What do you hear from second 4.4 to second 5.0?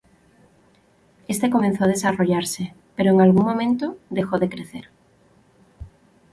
crecer.